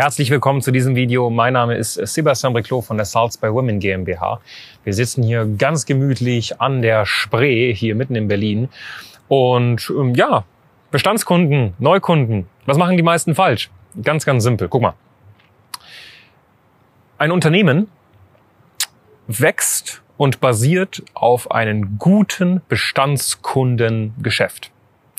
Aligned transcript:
Herzlich 0.00 0.30
willkommen 0.30 0.62
zu 0.62 0.70
diesem 0.70 0.94
Video. 0.94 1.28
Mein 1.28 1.54
Name 1.54 1.74
ist 1.74 1.94
Sebastian 1.94 2.52
Briclot 2.52 2.84
von 2.84 2.96
der 2.96 3.04
Salz 3.04 3.36
by 3.36 3.52
Women 3.52 3.80
GmbH. 3.80 4.40
Wir 4.84 4.94
sitzen 4.94 5.24
hier 5.24 5.44
ganz 5.44 5.86
gemütlich 5.86 6.60
an 6.60 6.82
der 6.82 7.04
Spree, 7.04 7.74
hier 7.74 7.96
mitten 7.96 8.14
in 8.14 8.28
Berlin. 8.28 8.68
Und 9.26 9.90
ähm, 9.90 10.14
ja, 10.14 10.44
Bestandskunden, 10.92 11.74
Neukunden, 11.80 12.46
was 12.64 12.78
machen 12.78 12.96
die 12.96 13.02
meisten 13.02 13.34
falsch? 13.34 13.70
Ganz, 14.00 14.24
ganz 14.24 14.44
simpel. 14.44 14.68
Guck 14.68 14.82
mal. 14.82 14.94
Ein 17.18 17.32
Unternehmen 17.32 17.88
wächst 19.26 20.04
und 20.16 20.38
basiert 20.38 21.02
auf 21.14 21.50
einem 21.50 21.98
guten 21.98 22.62
Bestandskundengeschäft. 22.68 24.70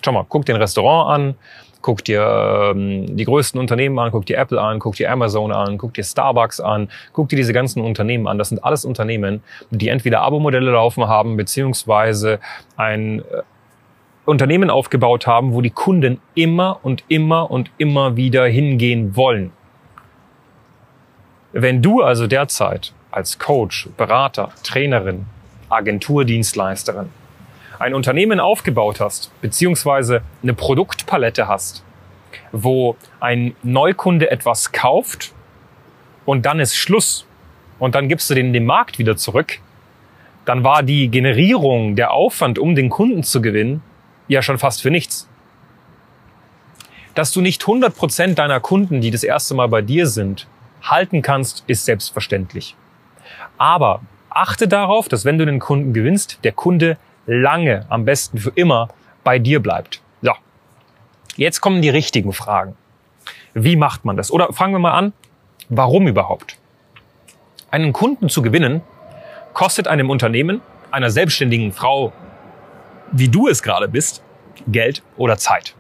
Schau 0.05 0.13
mal, 0.13 0.25
guck 0.29 0.45
dir 0.45 0.55
ein 0.55 0.61
Restaurant 0.61 1.09
an, 1.09 1.35
guck 1.81 2.03
dir 2.03 2.73
ähm, 2.75 3.15
die 3.15 3.25
größten 3.25 3.59
Unternehmen 3.59 3.97
an, 3.99 4.11
guck 4.11 4.25
dir 4.25 4.37
Apple 4.37 4.59
an, 4.59 4.79
guck 4.79 4.95
dir 4.95 5.11
Amazon 5.11 5.51
an, 5.51 5.77
guck 5.77 5.93
dir 5.93 6.03
Starbucks 6.03 6.59
an, 6.59 6.89
guck 7.13 7.29
dir 7.29 7.35
diese 7.35 7.53
ganzen 7.53 7.81
Unternehmen 7.81 8.27
an. 8.27 8.37
Das 8.37 8.49
sind 8.49 8.63
alles 8.63 8.85
Unternehmen, 8.85 9.41
die 9.69 9.89
entweder 9.89 10.21
Abo-Modelle 10.21 10.71
laufen 10.71 11.07
haben, 11.07 11.37
beziehungsweise 11.37 12.39
ein 12.75 13.19
äh, 13.19 13.23
Unternehmen 14.25 14.69
aufgebaut 14.69 15.25
haben, 15.25 15.53
wo 15.53 15.61
die 15.61 15.71
Kunden 15.71 16.19
immer 16.35 16.79
und 16.83 17.03
immer 17.07 17.49
und 17.49 17.71
immer 17.77 18.15
wieder 18.15 18.45
hingehen 18.45 19.15
wollen. 19.15 19.51
Wenn 21.51 21.81
du 21.81 22.01
also 22.01 22.27
derzeit 22.27 22.93
als 23.09 23.39
Coach, 23.39 23.89
Berater, 23.97 24.49
Trainerin, 24.63 25.25
Agenturdienstleisterin 25.69 27.09
ein 27.79 27.93
Unternehmen 27.93 28.39
aufgebaut 28.39 28.99
hast, 28.99 29.31
beziehungsweise 29.41 30.21
eine 30.43 30.53
Produktpalette 30.53 31.47
hast, 31.47 31.83
wo 32.51 32.97
ein 33.19 33.55
Neukunde 33.63 34.29
etwas 34.29 34.71
kauft 34.71 35.33
und 36.25 36.45
dann 36.45 36.59
ist 36.59 36.75
Schluss 36.75 37.25
und 37.79 37.95
dann 37.95 38.09
gibst 38.09 38.29
du 38.29 38.35
den 38.35 38.53
dem 38.53 38.65
Markt 38.65 38.99
wieder 38.99 39.15
zurück, 39.15 39.59
dann 40.45 40.63
war 40.63 40.83
die 40.83 41.09
Generierung, 41.09 41.95
der 41.95 42.11
Aufwand, 42.11 42.59
um 42.59 42.75
den 42.75 42.89
Kunden 42.89 43.23
zu 43.23 43.41
gewinnen, 43.41 43.81
ja 44.27 44.41
schon 44.41 44.57
fast 44.57 44.81
für 44.81 44.91
nichts. 44.91 45.27
Dass 47.15 47.31
du 47.31 47.41
nicht 47.41 47.63
100 47.63 47.95
Prozent 47.95 48.39
deiner 48.39 48.59
Kunden, 48.59 49.01
die 49.01 49.11
das 49.11 49.23
erste 49.23 49.55
Mal 49.55 49.67
bei 49.67 49.81
dir 49.81 50.07
sind, 50.07 50.47
halten 50.81 51.21
kannst, 51.21 51.63
ist 51.67 51.85
selbstverständlich. 51.85 52.75
Aber 53.57 54.01
achte 54.29 54.67
darauf, 54.67 55.07
dass 55.07 55.25
wenn 55.25 55.37
du 55.37 55.45
den 55.45 55.59
Kunden 55.59 55.93
gewinnst, 55.93 56.39
der 56.43 56.51
Kunde 56.51 56.97
lange, 57.29 57.85
am 57.89 58.05
besten 58.05 58.39
für 58.39 58.51
immer, 58.55 58.89
bei 59.23 59.39
dir 59.39 59.61
bleibt. 59.61 60.01
So. 60.21 60.33
Jetzt 61.35 61.61
kommen 61.61 61.81
die 61.81 61.89
richtigen 61.89 62.33
Fragen. 62.33 62.75
Wie 63.53 63.75
macht 63.75 64.03
man 64.03 64.17
das? 64.17 64.31
Oder 64.31 64.51
fangen 64.51 64.73
wir 64.73 64.79
mal 64.79 64.93
an. 64.93 65.13
Warum 65.69 66.07
überhaupt? 66.07 66.57
Einen 67.69 67.93
Kunden 67.93 68.29
zu 68.29 68.41
gewinnen, 68.41 68.81
kostet 69.53 69.87
einem 69.87 70.09
Unternehmen, 70.09 70.61
einer 70.89 71.11
selbstständigen 71.11 71.71
Frau, 71.71 72.11
wie 73.11 73.29
du 73.29 73.47
es 73.47 73.61
gerade 73.61 73.87
bist, 73.87 74.23
Geld 74.67 75.03
oder 75.17 75.37
Zeit. 75.37 75.75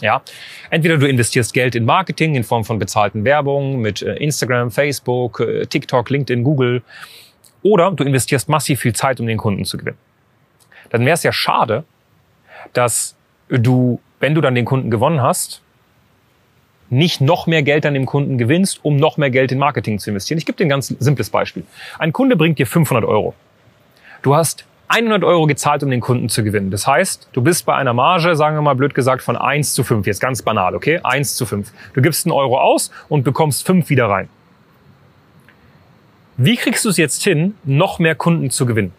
Ja, 0.00 0.22
entweder 0.70 0.98
du 0.98 1.08
investierst 1.08 1.52
Geld 1.54 1.74
in 1.74 1.84
Marketing 1.84 2.34
in 2.34 2.44
Form 2.44 2.64
von 2.64 2.78
bezahlten 2.78 3.24
Werbung 3.24 3.80
mit 3.80 4.02
äh, 4.02 4.14
Instagram, 4.14 4.70
Facebook, 4.70 5.40
äh, 5.40 5.66
TikTok, 5.66 6.10
LinkedIn, 6.10 6.42
Google, 6.42 6.82
oder 7.62 7.92
du 7.92 8.02
investierst 8.02 8.48
massiv 8.48 8.80
viel 8.80 8.94
Zeit, 8.94 9.20
um 9.20 9.26
den 9.26 9.38
Kunden 9.38 9.64
zu 9.64 9.78
gewinnen 9.78 9.98
dann 10.90 11.04
wäre 11.04 11.14
es 11.14 11.22
ja 11.22 11.32
schade, 11.32 11.84
dass 12.72 13.16
du, 13.48 14.00
wenn 14.20 14.34
du 14.34 14.40
dann 14.40 14.54
den 14.54 14.64
Kunden 14.64 14.90
gewonnen 14.90 15.22
hast, 15.22 15.62
nicht 16.90 17.22
noch 17.22 17.46
mehr 17.46 17.62
Geld 17.62 17.86
an 17.86 17.94
dem 17.94 18.04
Kunden 18.04 18.36
gewinnst, 18.36 18.80
um 18.84 18.96
noch 18.96 19.16
mehr 19.16 19.30
Geld 19.30 19.50
in 19.50 19.58
Marketing 19.58 19.98
zu 19.98 20.10
investieren. 20.10 20.38
Ich 20.38 20.44
gebe 20.44 20.58
dir 20.58 20.66
ein 20.66 20.68
ganz 20.68 20.88
simples 20.88 21.30
Beispiel. 21.30 21.64
Ein 21.98 22.12
Kunde 22.12 22.36
bringt 22.36 22.58
dir 22.58 22.66
500 22.66 23.04
Euro. 23.04 23.34
Du 24.20 24.36
hast 24.36 24.66
100 24.88 25.24
Euro 25.24 25.46
gezahlt, 25.46 25.82
um 25.82 25.90
den 25.90 26.00
Kunden 26.00 26.28
zu 26.28 26.44
gewinnen. 26.44 26.70
Das 26.70 26.86
heißt, 26.86 27.30
du 27.32 27.40
bist 27.40 27.64
bei 27.64 27.74
einer 27.74 27.94
Marge, 27.94 28.36
sagen 28.36 28.56
wir 28.56 28.62
mal 28.62 28.74
blöd 28.74 28.94
gesagt, 28.94 29.22
von 29.22 29.36
1 29.36 29.72
zu 29.72 29.84
5. 29.84 30.06
Jetzt 30.06 30.20
ganz 30.20 30.42
banal, 30.42 30.74
okay? 30.74 31.00
1 31.02 31.34
zu 31.34 31.46
5. 31.46 31.72
Du 31.94 32.02
gibst 32.02 32.26
einen 32.26 32.32
Euro 32.32 32.60
aus 32.60 32.90
und 33.08 33.24
bekommst 33.24 33.66
5 33.66 33.88
wieder 33.88 34.10
rein. 34.10 34.28
Wie 36.36 36.56
kriegst 36.56 36.84
du 36.84 36.90
es 36.90 36.98
jetzt 36.98 37.22
hin, 37.22 37.54
noch 37.64 38.00
mehr 38.00 38.14
Kunden 38.14 38.50
zu 38.50 38.66
gewinnen? 38.66 38.92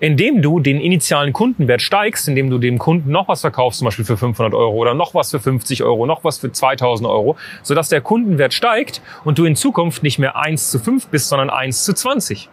Indem 0.00 0.42
du 0.42 0.60
den 0.60 0.80
initialen 0.80 1.32
Kundenwert 1.32 1.82
steigst, 1.82 2.28
indem 2.28 2.50
du 2.50 2.58
dem 2.58 2.78
Kunden 2.78 3.10
noch 3.10 3.28
was 3.28 3.40
verkaufst, 3.40 3.80
zum 3.80 3.86
Beispiel 3.86 4.04
für 4.04 4.16
500 4.16 4.54
Euro 4.54 4.74
oder 4.76 4.94
noch 4.94 5.14
was 5.14 5.30
für 5.30 5.40
50 5.40 5.82
Euro, 5.82 6.06
noch 6.06 6.24
was 6.24 6.38
für 6.38 6.52
2000 6.52 7.08
Euro, 7.08 7.36
sodass 7.62 7.88
der 7.88 8.00
Kundenwert 8.00 8.54
steigt 8.54 9.02
und 9.24 9.38
du 9.38 9.44
in 9.44 9.56
Zukunft 9.56 10.02
nicht 10.02 10.18
mehr 10.18 10.36
1 10.36 10.70
zu 10.70 10.78
5 10.78 11.08
bist, 11.08 11.28
sondern 11.28 11.50
1 11.50 11.84
zu 11.84 11.94
20. 11.94 12.48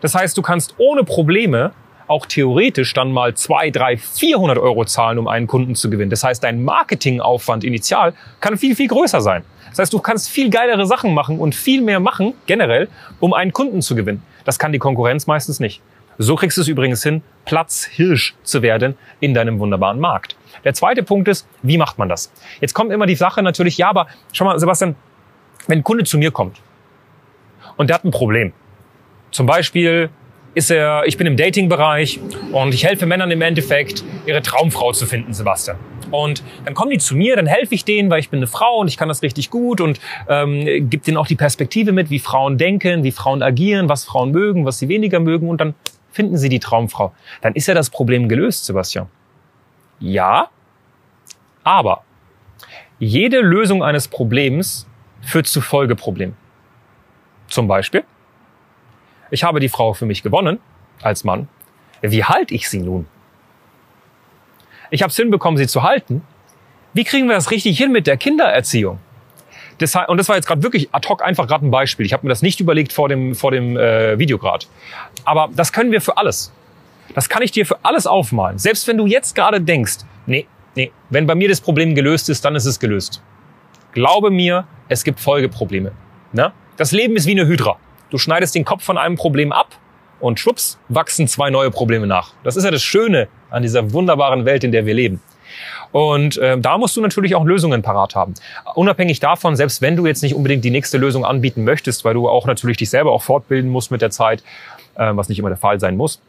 Das 0.00 0.14
heißt, 0.14 0.36
du 0.36 0.42
kannst 0.42 0.74
ohne 0.78 1.04
Probleme 1.04 1.72
auch 2.08 2.26
theoretisch 2.26 2.92
dann 2.92 3.12
mal 3.12 3.34
2, 3.34 3.70
3, 3.70 3.96
400 3.96 4.58
Euro 4.58 4.84
zahlen, 4.84 5.18
um 5.18 5.28
einen 5.28 5.46
Kunden 5.46 5.74
zu 5.74 5.88
gewinnen. 5.88 6.10
Das 6.10 6.24
heißt, 6.24 6.44
dein 6.44 6.62
Marketingaufwand 6.62 7.64
initial 7.64 8.12
kann 8.40 8.58
viel, 8.58 8.76
viel 8.76 8.88
größer 8.88 9.20
sein. 9.20 9.44
Das 9.70 9.78
heißt, 9.78 9.92
du 9.92 10.00
kannst 10.00 10.28
viel 10.28 10.50
geilere 10.50 10.86
Sachen 10.86 11.14
machen 11.14 11.38
und 11.38 11.54
viel 11.54 11.80
mehr 11.80 12.00
machen, 12.00 12.34
generell, 12.46 12.88
um 13.20 13.32
einen 13.32 13.52
Kunden 13.54 13.80
zu 13.80 13.94
gewinnen. 13.94 14.22
Das 14.44 14.58
kann 14.58 14.72
die 14.72 14.78
Konkurrenz 14.78 15.26
meistens 15.26 15.60
nicht. 15.60 15.80
So 16.22 16.36
kriegst 16.36 16.56
du 16.56 16.60
es 16.60 16.68
übrigens 16.68 17.02
hin, 17.02 17.22
Platzhirsch 17.46 18.36
zu 18.44 18.62
werden 18.62 18.94
in 19.18 19.34
deinem 19.34 19.58
wunderbaren 19.58 19.98
Markt. 19.98 20.36
Der 20.62 20.72
zweite 20.72 21.02
Punkt 21.02 21.26
ist, 21.26 21.48
wie 21.62 21.76
macht 21.76 21.98
man 21.98 22.08
das? 22.08 22.32
Jetzt 22.60 22.74
kommt 22.74 22.92
immer 22.92 23.06
die 23.06 23.16
Sache 23.16 23.42
natürlich, 23.42 23.76
ja, 23.76 23.88
aber 23.88 24.06
schau 24.32 24.44
mal, 24.44 24.56
Sebastian, 24.56 24.94
wenn 25.66 25.80
ein 25.80 25.82
Kunde 25.82 26.04
zu 26.04 26.18
mir 26.18 26.30
kommt 26.30 26.60
und 27.76 27.88
der 27.90 27.96
hat 27.96 28.04
ein 28.04 28.12
Problem, 28.12 28.52
zum 29.32 29.46
Beispiel 29.46 30.10
ist 30.54 30.70
er, 30.70 31.04
ich 31.06 31.16
bin 31.16 31.26
im 31.26 31.36
Dating-Bereich 31.36 32.20
und 32.52 32.72
ich 32.72 32.84
helfe 32.84 33.06
Männern 33.06 33.32
im 33.32 33.42
Endeffekt, 33.42 34.04
ihre 34.24 34.42
Traumfrau 34.42 34.92
zu 34.92 35.06
finden, 35.06 35.32
Sebastian. 35.32 35.76
Und 36.12 36.44
dann 36.64 36.74
kommen 36.74 36.90
die 36.90 36.98
zu 36.98 37.16
mir, 37.16 37.36
dann 37.36 37.46
helfe 37.46 37.74
ich 37.74 37.84
denen, 37.84 38.10
weil 38.10 38.20
ich 38.20 38.30
bin 38.30 38.38
eine 38.38 38.46
Frau 38.46 38.78
und 38.78 38.88
ich 38.88 38.96
kann 38.96 39.08
das 39.08 39.22
richtig 39.22 39.50
gut 39.50 39.80
und 39.80 39.98
ähm, 40.28 40.64
gebe 40.64 40.98
denen 40.98 41.16
auch 41.16 41.26
die 41.26 41.36
Perspektive 41.36 41.92
mit, 41.92 42.10
wie 42.10 42.18
Frauen 42.18 42.58
denken, 42.58 43.02
wie 43.02 43.10
Frauen 43.10 43.42
agieren, 43.42 43.88
was 43.88 44.04
Frauen 44.04 44.30
mögen, 44.30 44.64
was 44.64 44.78
sie 44.78 44.88
weniger 44.88 45.18
mögen 45.18 45.48
und 45.48 45.60
dann 45.60 45.74
finden 46.12 46.36
Sie 46.36 46.48
die 46.48 46.60
Traumfrau. 46.60 47.12
Dann 47.40 47.54
ist 47.54 47.66
ja 47.66 47.74
das 47.74 47.90
Problem 47.90 48.28
gelöst, 48.28 48.66
Sebastian. 48.66 49.08
Ja, 49.98 50.50
aber 51.64 52.04
jede 52.98 53.40
Lösung 53.40 53.82
eines 53.82 54.08
Problems 54.08 54.86
führt 55.22 55.46
zu 55.46 55.60
Folgeproblemen. 55.60 56.36
Zum 57.48 57.66
Beispiel, 57.66 58.04
ich 59.30 59.44
habe 59.44 59.60
die 59.60 59.68
Frau 59.68 59.94
für 59.94 60.06
mich 60.06 60.22
gewonnen 60.22 60.58
als 61.02 61.24
Mann. 61.24 61.48
Wie 62.02 62.24
halte 62.24 62.54
ich 62.54 62.68
sie 62.68 62.80
nun? 62.80 63.06
Ich 64.92 65.02
habe 65.02 65.10
es 65.10 65.16
hinbekommen, 65.16 65.56
sie 65.56 65.66
zu 65.66 65.82
halten. 65.82 66.22
Wie 66.92 67.04
kriegen 67.04 67.26
wir 67.26 67.34
das 67.34 67.50
richtig 67.50 67.78
hin 67.78 67.92
mit 67.92 68.06
der 68.06 68.18
Kindererziehung? 68.18 68.98
Das, 69.78 69.96
und 70.06 70.18
das 70.18 70.28
war 70.28 70.36
jetzt 70.36 70.46
gerade 70.46 70.62
wirklich 70.62 70.90
ad 70.92 71.08
hoc 71.08 71.24
einfach 71.24 71.48
gerade 71.48 71.66
ein 71.66 71.70
Beispiel. 71.70 72.04
Ich 72.04 72.12
habe 72.12 72.26
mir 72.26 72.28
das 72.28 72.42
nicht 72.42 72.60
überlegt 72.60 72.92
vor 72.92 73.08
dem, 73.08 73.34
vor 73.34 73.50
dem 73.50 73.78
äh, 73.78 74.18
Video 74.18 74.36
gerade. 74.36 74.66
Aber 75.24 75.48
das 75.56 75.72
können 75.72 75.92
wir 75.92 76.02
für 76.02 76.18
alles. 76.18 76.52
Das 77.14 77.30
kann 77.30 77.42
ich 77.42 77.50
dir 77.50 77.64
für 77.64 77.82
alles 77.82 78.06
aufmalen. 78.06 78.58
Selbst 78.58 78.86
wenn 78.86 78.98
du 78.98 79.06
jetzt 79.06 79.34
gerade 79.34 79.62
denkst, 79.62 80.00
nee, 80.26 80.46
nee, 80.76 80.92
wenn 81.08 81.26
bei 81.26 81.34
mir 81.34 81.48
das 81.48 81.62
Problem 81.62 81.94
gelöst 81.94 82.28
ist, 82.28 82.44
dann 82.44 82.54
ist 82.54 82.66
es 82.66 82.78
gelöst. 82.78 83.22
Glaube 83.92 84.30
mir, 84.30 84.66
es 84.88 85.04
gibt 85.04 85.20
Folgeprobleme. 85.20 85.92
Ne? 86.34 86.52
Das 86.76 86.92
Leben 86.92 87.16
ist 87.16 87.26
wie 87.26 87.32
eine 87.32 87.46
Hydra. 87.46 87.78
Du 88.10 88.18
schneidest 88.18 88.54
den 88.54 88.66
Kopf 88.66 88.84
von 88.84 88.98
einem 88.98 89.16
Problem 89.16 89.52
ab 89.52 89.68
und 90.22 90.38
schwupps, 90.40 90.78
wachsen 90.88 91.26
zwei 91.28 91.50
neue 91.50 91.70
Probleme 91.70 92.06
nach. 92.06 92.32
Das 92.44 92.56
ist 92.56 92.64
ja 92.64 92.70
das 92.70 92.82
Schöne 92.82 93.28
an 93.50 93.62
dieser 93.62 93.92
wunderbaren 93.92 94.44
Welt, 94.44 94.64
in 94.64 94.72
der 94.72 94.86
wir 94.86 94.94
leben. 94.94 95.20
Und 95.90 96.38
äh, 96.38 96.58
da 96.58 96.78
musst 96.78 96.96
du 96.96 97.02
natürlich 97.02 97.34
auch 97.34 97.44
Lösungen 97.44 97.82
parat 97.82 98.14
haben. 98.14 98.32
Unabhängig 98.74 99.20
davon, 99.20 99.56
selbst 99.56 99.82
wenn 99.82 99.96
du 99.96 100.06
jetzt 100.06 100.22
nicht 100.22 100.34
unbedingt 100.34 100.64
die 100.64 100.70
nächste 100.70 100.96
Lösung 100.96 101.26
anbieten 101.26 101.64
möchtest, 101.64 102.04
weil 102.04 102.14
du 102.14 102.28
auch 102.28 102.46
natürlich 102.46 102.78
dich 102.78 102.88
selber 102.88 103.12
auch 103.12 103.22
fortbilden 103.22 103.70
musst 103.70 103.90
mit 103.90 104.00
der 104.00 104.10
Zeit, 104.10 104.42
äh, 104.94 105.10
was 105.14 105.28
nicht 105.28 105.38
immer 105.38 105.50
der 105.50 105.58
Fall 105.58 105.80
sein 105.80 105.96
muss, 105.96 106.20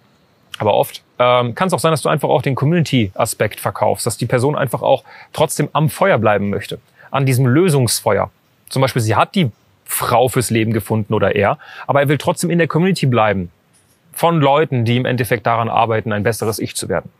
aber 0.58 0.74
oft 0.74 1.02
ähm, 1.20 1.56
kann 1.56 1.68
es 1.68 1.74
auch 1.74 1.80
sein, 1.80 1.92
dass 1.92 2.02
du 2.02 2.10
einfach 2.10 2.30
auch 2.30 2.42
den 2.42 2.56
Community-Aspekt 2.56 3.60
verkaufst, 3.60 4.06
dass 4.06 4.18
die 4.18 4.26
Person 4.26 4.56
einfach 4.56 4.82
auch 4.82 5.04
trotzdem 5.32 5.70
am 5.74 5.90
Feuer 5.90 6.18
bleiben 6.18 6.50
möchte, 6.50 6.80
an 7.12 7.26
diesem 7.26 7.46
Lösungsfeuer 7.46 8.32
Zum 8.70 8.82
Beispiel, 8.82 9.02
sie 9.02 9.16
hat 9.16 9.36
die 9.36 9.52
Frau 9.86 10.28
fürs 10.28 10.50
Leben 10.50 10.74
gefunden 10.74 11.14
oder 11.14 11.36
er, 11.36 11.58
aber 11.88 12.02
er 12.02 12.08
will 12.10 12.18
trotzdem 12.18 12.50
in 12.50 12.58
der 12.58 12.68
Community 12.68 13.06
bleiben. 13.06 13.52
Von 14.14 14.40
Leuten, 14.40 14.86
die 14.86 14.96
im 14.96 15.06
Endeffekt 15.06 15.46
daran 15.46 15.70
arbeiten, 15.70 16.14
ein 16.14 16.24
besseres 16.24 16.60
Ich 16.60 16.76
zu 16.76 16.88
werden. 16.88 17.12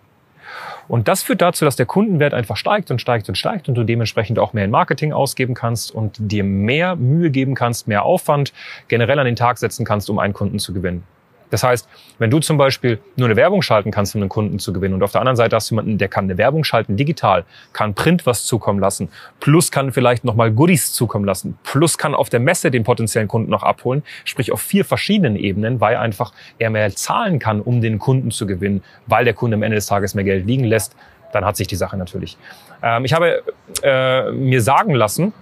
Und 0.88 1.08
das 1.08 1.24
führt 1.24 1.42
dazu, 1.42 1.66
dass 1.66 1.76
der 1.76 1.86
Kundenwert 1.86 2.34
einfach 2.34 2.58
steigt 2.58 2.92
und 2.92 3.00
steigt 3.00 3.30
und 3.30 3.36
steigt 3.36 3.70
und 3.70 3.76
du 3.76 3.84
dementsprechend 3.84 4.38
auch 4.40 4.54
mehr 4.54 4.66
in 4.66 4.72
Marketing 4.72 5.14
ausgeben 5.14 5.54
kannst 5.54 5.92
und 5.92 6.16
dir 6.20 6.44
mehr 6.44 6.96
Mühe 6.96 7.30
geben 7.30 7.56
kannst, 7.56 7.88
mehr 7.88 8.04
Aufwand 8.04 8.54
generell 8.88 9.20
an 9.20 9.26
den 9.26 9.36
Tag 9.36 9.58
setzen 9.58 9.86
kannst, 9.86 10.10
um 10.10 10.20
einen 10.20 10.34
Kunden 10.34 10.60
zu 10.60 10.74
gewinnen. 10.74 11.04
Das 11.54 11.62
heißt, 11.62 11.88
wenn 12.18 12.32
du 12.32 12.40
zum 12.40 12.58
Beispiel 12.58 12.98
nur 13.16 13.28
eine 13.28 13.36
Werbung 13.36 13.62
schalten 13.62 13.92
kannst, 13.92 14.16
um 14.16 14.22
einen 14.22 14.30
Kunden 14.30 14.58
zu 14.58 14.74
gewinnen 14.74 14.96
und 14.96 15.04
auf 15.04 15.12
der 15.12 15.22
anderen 15.22 15.36
Seite 15.36 15.56
hast 15.56 15.70
du 15.70 15.76
jemanden, 15.76 16.00
der 16.00 16.08
kann 16.08 16.24
eine 16.24 16.40
Werbung 16.40 16.64
schalten 16.64 16.98
digital, 16.98 17.46
kann 17.74 17.94
Print 17.94 18.26
was 18.26 18.46
zukommen 18.46 18.80
lassen, 18.80 19.10
plus 19.40 19.70
kann 19.70 19.92
vielleicht 19.92 20.24
nochmal 20.24 20.50
Goodies 20.50 20.94
zukommen 20.94 21.26
lassen, 21.26 21.56
plus 21.64 22.00
kann 22.00 22.16
auf 22.16 22.32
der 22.32 22.40
Messe 22.40 22.72
den 22.72 22.84
potenziellen 22.84 23.28
Kunden 23.28 23.52
noch 23.52 23.62
abholen, 23.62 24.02
sprich 24.26 24.52
auf 24.52 24.62
vier 24.62 24.84
verschiedenen 24.84 25.36
Ebenen, 25.36 25.80
weil 25.80 25.96
einfach 25.98 26.34
er 26.58 26.72
mehr 26.72 26.90
zahlen 26.96 27.38
kann, 27.38 27.62
um 27.62 27.82
den 27.82 28.00
Kunden 28.00 28.32
zu 28.32 28.48
gewinnen, 28.48 28.84
weil 29.06 29.24
der 29.24 29.36
Kunde 29.36 29.54
am 29.54 29.62
Ende 29.62 29.76
des 29.76 29.86
Tages 29.86 30.16
mehr 30.16 30.24
Geld 30.24 30.48
liegen 30.48 30.64
lässt, 30.64 30.96
dann 31.34 31.46
hat 31.46 31.56
sich 31.56 31.68
die 31.68 31.76
Sache 31.76 31.98
natürlich. 31.98 32.36
Ähm, 32.82 33.06
ich 33.06 33.14
habe 33.14 33.44
äh, 33.84 34.32
mir 34.32 34.64
sagen 34.64 34.96
lassen, 34.96 35.34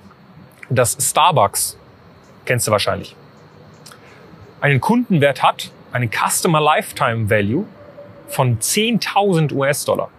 dass 0.69 0.97
Starbucks, 0.99 1.77
kennst 2.43 2.67
du 2.67 2.71
wahrscheinlich, 2.71 3.15
einen 4.59 4.81
Kundenwert 4.81 5.41
hat, 5.41 5.71
einen 5.91 6.09
Customer 6.09 6.61
Lifetime 6.61 7.29
Value 7.29 7.65
von 8.27 8.59
10.000 8.59 9.53
US-Dollar. 9.53 10.09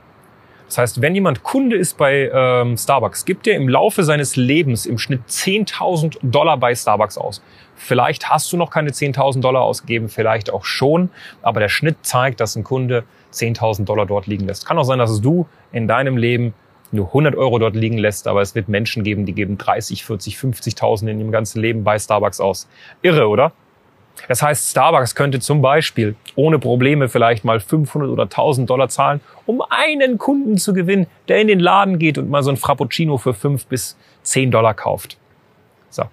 Das 0.66 0.78
heißt, 0.78 1.02
wenn 1.02 1.14
jemand 1.14 1.42
Kunde 1.42 1.76
ist 1.76 1.98
bei 1.98 2.30
ähm, 2.32 2.78
Starbucks, 2.78 3.26
gibt 3.26 3.46
er 3.46 3.56
im 3.56 3.68
Laufe 3.68 4.04
seines 4.04 4.36
Lebens 4.36 4.86
im 4.86 4.96
Schnitt 4.96 5.20
10.000 5.28 6.16
Dollar 6.22 6.56
bei 6.56 6.74
Starbucks 6.74 7.18
aus. 7.18 7.42
Vielleicht 7.74 8.30
hast 8.30 8.50
du 8.52 8.56
noch 8.56 8.70
keine 8.70 8.90
10.000 8.90 9.40
Dollar 9.40 9.62
ausgegeben, 9.62 10.08
vielleicht 10.08 10.50
auch 10.50 10.64
schon, 10.64 11.10
aber 11.42 11.60
der 11.60 11.68
Schnitt 11.68 11.96
zeigt, 12.02 12.40
dass 12.40 12.56
ein 12.56 12.64
Kunde 12.64 13.04
10.000 13.34 13.84
Dollar 13.84 14.06
dort 14.06 14.26
liegen 14.26 14.46
lässt. 14.46 14.64
Kann 14.64 14.78
auch 14.78 14.84
sein, 14.84 14.98
dass 14.98 15.20
du 15.20 15.46
in 15.72 15.88
deinem 15.88 16.16
Leben 16.16 16.54
nur 16.90 17.08
100 17.08 17.34
Euro 17.34 17.58
dort 17.58 17.74
liegen 17.74 17.98
lässt, 17.98 18.26
aber 18.26 18.40
es 18.40 18.54
wird 18.54 18.68
Menschen 18.68 19.02
geben, 19.04 19.26
die 19.26 19.34
geben 19.34 19.58
30, 19.58 20.04
40, 20.04 20.36
50.000 20.36 21.08
in 21.08 21.20
ihrem 21.20 21.32
ganzen 21.32 21.60
Leben 21.60 21.84
bei 21.84 21.98
Starbucks 21.98 22.40
aus. 22.40 22.66
Irre, 23.02 23.28
oder? 23.28 23.52
Das 24.28 24.42
heißt, 24.42 24.70
Starbucks 24.70 25.14
könnte 25.14 25.40
zum 25.40 25.62
Beispiel 25.62 26.14
ohne 26.36 26.58
Probleme 26.58 27.08
vielleicht 27.08 27.44
mal 27.44 27.60
500 27.60 28.10
oder 28.10 28.24
1000 28.24 28.68
Dollar 28.68 28.88
zahlen, 28.88 29.20
um 29.46 29.62
einen 29.68 30.18
Kunden 30.18 30.58
zu 30.58 30.72
gewinnen, 30.72 31.06
der 31.28 31.40
in 31.40 31.48
den 31.48 31.60
Laden 31.60 31.98
geht 31.98 32.18
und 32.18 32.30
mal 32.30 32.42
so 32.42 32.50
ein 32.50 32.56
Frappuccino 32.56 33.18
für 33.18 33.34
5 33.34 33.66
bis 33.66 33.96
10 34.22 34.50
Dollar 34.50 34.74
kauft. 34.74 35.16
So. 35.90 36.04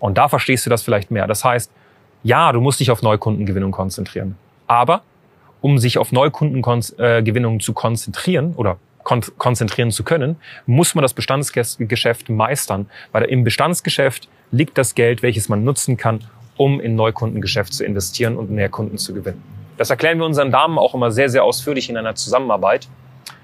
Und 0.00 0.18
da 0.18 0.28
verstehst 0.28 0.66
du 0.66 0.70
das 0.70 0.82
vielleicht 0.82 1.10
mehr. 1.10 1.26
Das 1.26 1.44
heißt, 1.44 1.70
ja, 2.24 2.52
du 2.52 2.60
musst 2.60 2.80
dich 2.80 2.90
auf 2.90 3.02
Neukundengewinnung 3.02 3.72
konzentrieren. 3.72 4.36
Aber 4.66 5.02
um 5.60 5.78
sich 5.78 5.98
auf 5.98 6.12
Neukundengewinnung 6.12 7.60
zu 7.60 7.72
konzentrieren 7.72 8.54
oder 8.56 8.78
kon 9.04 9.22
konzentrieren 9.38 9.90
zu 9.90 10.04
können, 10.04 10.36
muss 10.66 10.94
man 10.94 11.02
das 11.02 11.14
Bestandsgeschäft 11.14 12.28
meistern, 12.28 12.88
weil 13.10 13.24
im 13.24 13.42
Bestandsgeschäft 13.42 14.28
liegt 14.52 14.78
das 14.78 14.94
Geld, 14.94 15.22
welches 15.22 15.48
man 15.48 15.64
nutzen 15.64 15.96
kann, 15.96 16.20
um 16.62 16.78
in 16.78 16.94
Neukundengeschäft 16.94 17.74
zu 17.74 17.84
investieren 17.84 18.36
und 18.36 18.48
mehr 18.48 18.68
Kunden 18.68 18.96
zu 18.96 19.12
gewinnen. 19.12 19.42
Das 19.78 19.90
erklären 19.90 20.18
wir 20.18 20.26
unseren 20.26 20.52
Damen 20.52 20.78
auch 20.78 20.94
immer 20.94 21.10
sehr, 21.10 21.28
sehr 21.28 21.42
ausführlich 21.42 21.90
in 21.90 21.96
einer 21.96 22.14
Zusammenarbeit. 22.14 22.86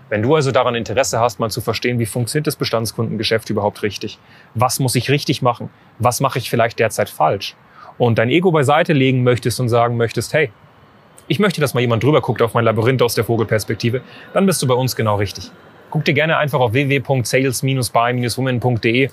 Wenn 0.09 0.23
du 0.23 0.37
also 0.37 0.53
daran 0.53 0.77
Interesse 0.77 1.19
hast, 1.19 1.41
mal 1.41 1.51
zu 1.51 1.61
verstehen, 1.61 1.99
wie 1.99 2.07
funktioniert 2.07 2.47
das 2.47 2.55
Bestandskundengeschäft 2.55 3.51
überhaupt 3.51 3.83
richtig? 3.83 4.21
Was 4.55 4.79
muss 4.79 4.95
ich 4.95 5.11
richtig 5.11 5.43
machen? 5.43 5.69
Was 5.99 6.21
mache 6.21 6.39
ich 6.39 6.49
vielleicht 6.49 6.79
derzeit 6.79 7.11
falsch? 7.11 7.57
Und 7.99 8.19
dein 8.19 8.31
Ego 8.31 8.53
beiseite 8.53 8.93
legen 8.93 9.25
möchtest 9.25 9.59
und 9.59 9.69
sagen 9.69 9.97
möchtest, 9.97 10.33
hey, 10.33 10.53
ich 11.27 11.41
möchte, 11.41 11.61
dass 11.61 11.75
mal 11.75 11.81
jemand 11.81 12.05
drüber 12.05 12.21
guckt 12.21 12.41
auf 12.41 12.55
mein 12.55 12.65
Labyrinth 12.65 13.03
aus 13.03 13.17
der 13.17 13.25
Vogelperspektive, 13.25 14.03
dann 14.33 14.47
bist 14.47 14.63
du 14.63 14.69
bei 14.69 14.75
uns 14.75 14.95
genau 14.95 15.17
richtig. 15.17 15.51
Guck 15.91 16.05
dir 16.05 16.15
gerne 16.15 16.37
einfach 16.37 16.61
auf 16.61 16.73
www.sales-by-women.de 16.73 19.11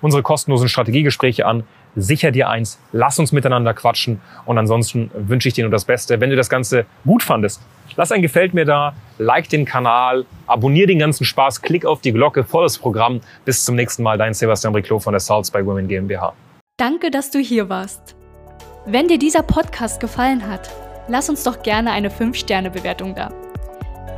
unsere 0.00 0.22
kostenlosen 0.22 0.70
Strategiegespräche 0.70 1.44
an 1.44 1.64
sicher 1.96 2.30
dir 2.30 2.48
eins, 2.48 2.78
lass 2.92 3.18
uns 3.18 3.32
miteinander 3.32 3.74
quatschen 3.74 4.20
und 4.46 4.58
ansonsten 4.58 5.10
wünsche 5.14 5.48
ich 5.48 5.54
dir 5.54 5.64
nur 5.64 5.70
das 5.70 5.84
Beste. 5.84 6.20
Wenn 6.20 6.30
du 6.30 6.36
das 6.36 6.48
Ganze 6.48 6.86
gut 7.04 7.22
fandest, 7.22 7.60
lass 7.96 8.12
ein 8.12 8.22
Gefällt 8.22 8.54
mir 8.54 8.64
da, 8.64 8.94
like 9.18 9.48
den 9.48 9.64
Kanal, 9.64 10.24
abonniere 10.46 10.86
den 10.86 10.98
ganzen 10.98 11.24
Spaß, 11.24 11.62
klick 11.62 11.84
auf 11.84 12.00
die 12.00 12.12
Glocke, 12.12 12.44
volles 12.44 12.78
Programm. 12.78 13.20
Bis 13.44 13.64
zum 13.64 13.76
nächsten 13.76 14.02
Mal, 14.02 14.18
dein 14.18 14.34
Sebastian 14.34 14.72
Briclot 14.72 15.02
von 15.02 15.12
der 15.12 15.20
Salz 15.20 15.50
by 15.50 15.64
Women 15.64 15.88
GmbH. 15.88 16.32
Danke, 16.76 17.10
dass 17.10 17.30
du 17.30 17.38
hier 17.38 17.68
warst. 17.68 18.16
Wenn 18.86 19.08
dir 19.08 19.18
dieser 19.18 19.42
Podcast 19.42 20.00
gefallen 20.00 20.48
hat, 20.48 20.70
lass 21.08 21.28
uns 21.28 21.44
doch 21.44 21.62
gerne 21.62 21.92
eine 21.92 22.10
5-Sterne-Bewertung 22.10 23.14
da. 23.14 23.32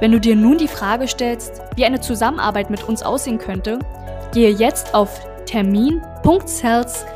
Wenn 0.00 0.12
du 0.12 0.20
dir 0.20 0.36
nun 0.36 0.58
die 0.58 0.68
Frage 0.68 1.08
stellst, 1.08 1.62
wie 1.76 1.84
eine 1.84 2.00
Zusammenarbeit 2.00 2.70
mit 2.70 2.84
uns 2.84 3.02
aussehen 3.02 3.38
könnte, 3.38 3.78
gehe 4.32 4.50
jetzt 4.50 4.94
auf 4.94 5.20
termin.cells.com 5.46 7.15